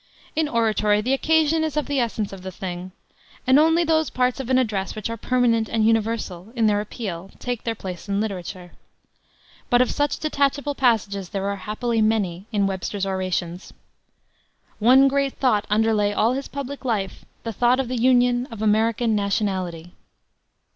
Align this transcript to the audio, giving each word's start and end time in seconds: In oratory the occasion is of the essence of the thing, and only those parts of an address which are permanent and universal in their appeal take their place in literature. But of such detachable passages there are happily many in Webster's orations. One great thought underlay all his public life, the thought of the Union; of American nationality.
In 0.35 0.47
oratory 0.47 0.99
the 1.01 1.13
occasion 1.13 1.63
is 1.63 1.77
of 1.77 1.85
the 1.85 1.99
essence 1.99 2.33
of 2.33 2.41
the 2.41 2.49
thing, 2.51 2.91
and 3.45 3.59
only 3.59 3.83
those 3.83 4.09
parts 4.09 4.39
of 4.39 4.49
an 4.49 4.57
address 4.57 4.95
which 4.95 5.11
are 5.11 5.15
permanent 5.15 5.69
and 5.69 5.85
universal 5.85 6.51
in 6.55 6.65
their 6.65 6.81
appeal 6.81 7.29
take 7.37 7.63
their 7.65 7.75
place 7.75 8.09
in 8.09 8.19
literature. 8.19 8.71
But 9.69 9.79
of 9.79 9.91
such 9.91 10.17
detachable 10.17 10.73
passages 10.73 11.29
there 11.29 11.47
are 11.47 11.55
happily 11.69 12.01
many 12.01 12.47
in 12.51 12.65
Webster's 12.65 13.05
orations. 13.05 13.73
One 14.79 15.07
great 15.07 15.33
thought 15.33 15.67
underlay 15.69 16.13
all 16.13 16.33
his 16.33 16.47
public 16.47 16.83
life, 16.83 17.23
the 17.43 17.53
thought 17.53 17.79
of 17.79 17.87
the 17.87 18.01
Union; 18.01 18.47
of 18.49 18.63
American 18.63 19.13
nationality. 19.15 19.93